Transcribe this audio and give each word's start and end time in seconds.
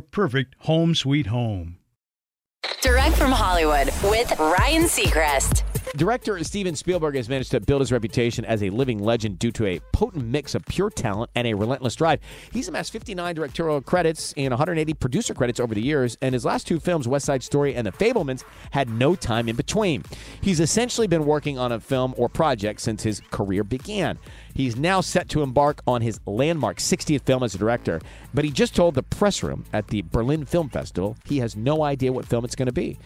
perfect 0.00 0.54
home 0.60 0.94
sweet 0.94 1.26
home. 1.26 1.78
Direct 2.82 3.16
from 3.16 3.32
Hollywood 3.32 3.88
with 4.04 4.38
Ryan 4.38 4.84
Seacrest. 4.84 5.62
Director 5.96 6.42
Steven 6.44 6.76
Spielberg 6.76 7.16
has 7.16 7.28
managed 7.28 7.50
to 7.52 7.60
build 7.60 7.80
his 7.80 7.90
reputation 7.90 8.44
as 8.44 8.62
a 8.62 8.70
living 8.70 8.98
legend 8.98 9.38
due 9.38 9.50
to 9.52 9.66
a 9.66 9.80
potent 9.92 10.26
mix 10.26 10.54
of 10.54 10.64
pure 10.66 10.90
talent 10.90 11.30
and 11.34 11.46
a 11.46 11.54
relentless 11.54 11.94
drive. 11.94 12.20
He's 12.52 12.68
amassed 12.68 12.92
59 12.92 13.34
directorial 13.34 13.80
credits 13.80 14.34
and 14.36 14.50
180 14.50 14.94
producer 14.94 15.34
credits 15.34 15.58
over 15.58 15.74
the 15.74 15.80
years, 15.80 16.18
and 16.20 16.34
his 16.34 16.44
last 16.44 16.66
two 16.66 16.78
films, 16.78 17.08
West 17.08 17.24
Side 17.24 17.42
Story 17.42 17.74
and 17.74 17.86
The 17.86 17.92
Fabelmans, 17.92 18.44
had 18.70 18.90
no 18.90 19.14
time 19.14 19.48
in 19.48 19.56
between. 19.56 20.04
He's 20.42 20.60
essentially 20.60 21.06
been 21.06 21.24
working 21.24 21.58
on 21.58 21.72
a 21.72 21.80
film 21.80 22.14
or 22.18 22.28
project 22.28 22.82
since 22.82 23.02
his 23.02 23.22
career 23.30 23.64
began. 23.64 24.18
He's 24.54 24.76
now 24.76 25.00
set 25.00 25.28
to 25.30 25.42
embark 25.42 25.80
on 25.86 26.02
his 26.02 26.20
landmark 26.26 26.78
60th 26.78 27.22
film 27.22 27.42
as 27.42 27.54
a 27.54 27.58
director, 27.58 28.00
but 28.34 28.44
he 28.44 28.50
just 28.50 28.76
told 28.76 28.94
the 28.94 29.02
press 29.02 29.42
room 29.42 29.64
at 29.72 29.88
the 29.88 30.02
Berlin 30.02 30.44
Film 30.44 30.68
Festival 30.68 31.16
he 31.24 31.38
has 31.38 31.56
no 31.56 31.82
idea 31.82 32.12
what 32.12 32.26
film 32.26 32.44
it's 32.44 32.56
going 32.56 32.66
to 32.66 32.72
be. 32.72 32.98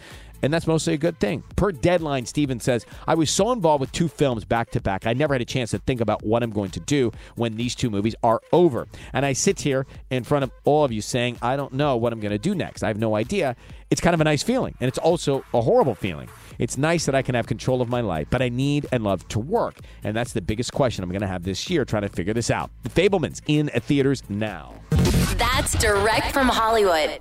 And 0.43 0.53
that's 0.53 0.67
mostly 0.67 0.95
a 0.95 0.99
good 0.99 1.19
thing. 1.21 1.43
Per 1.57 1.73
deadline, 1.73 2.27
Steven 2.27 2.61
says, 2.61 2.85
I 3.07 3.15
was 3.15 3.31
so 3.31 3.53
involved 3.53 3.81
with 3.81 3.93
two 3.93 4.09
films 4.09 4.45
back 4.45 4.71
to 4.73 4.81
back, 4.81 5.07
I 5.07 5.13
never 5.13 5.35
had 5.35 5.41
a 5.41 5.47
chance 5.47 5.71
to 5.71 5.79
think 5.79 6.01
about 6.01 6.25
what 6.25 6.43
I'm 6.43 6.51
going 6.51 6.71
to 6.73 6.81
do 6.81 7.13
when 7.37 7.57
these 7.57 7.75
two 7.75 7.91
movies 7.91 8.15
are 8.23 8.41
over. 8.53 8.89
And 9.13 9.25
I 9.25 9.33
sit 9.33 9.61
here 9.61 9.87
in 10.11 10.25
front 10.25 10.43
of 10.43 10.51
all 10.65 10.85
of 10.85 10.93
you 10.93 11.01
saying, 11.01 11.39
I 11.41 11.57
don't 11.57 11.73
know 11.73 11.97
what 11.97 12.13
I'm 12.13 12.21
going 12.21 12.33
to 12.33 12.39
do 12.39 12.55
next. 12.55 12.83
I 12.83 12.89
have 12.89 12.99
no 12.99 13.15
idea. 13.15 13.57
It's 13.91 14.01
kind 14.01 14.15
of 14.15 14.21
a 14.21 14.25
nice 14.25 14.43
feeling, 14.43 14.75
and 14.81 14.89
it's 14.89 14.99
also 14.99 15.45
a 15.53 15.61
horrible 15.61 15.95
feeling. 15.95 16.29
It's 16.59 16.79
nice 16.79 17.07
that 17.07 17.15
I 17.15 17.23
can 17.23 17.35
have 17.35 17.47
control 17.47 17.83
of 17.83 17.89
my 17.89 18.01
life, 18.01 18.29
but 18.31 18.41
I 18.41 18.49
need 18.49 18.87
and 18.91 19.05
love 19.05 19.27
to 19.29 19.39
work. 19.39 19.81
And 20.03 20.17
that's 20.17 20.33
the 20.33 20.41
biggest 20.41 20.73
question 20.73 21.05
I'm 21.05 21.11
going 21.11 21.21
to 21.21 21.27
have 21.27 21.43
this 21.43 21.69
year 21.69 21.85
trying 21.85 22.03
to 22.03 22.09
figure 22.09 22.33
this 22.33 22.51
out. 22.51 22.71
The 22.85 22.89
Fabelmans 22.89 23.43
in 23.47 23.69
theaters 23.69 24.23
now. 24.29 24.75
That's 25.37 25.75
direct 25.79 26.33
from 26.33 26.49
Hollywood. 26.49 27.21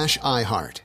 slash 0.07 0.17
iHeart. 0.19 0.81